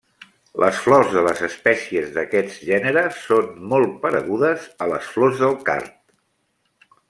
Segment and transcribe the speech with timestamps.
[0.61, 5.97] Les flors de les espècies d'aquest gènere són molt paregudes a les flors del card.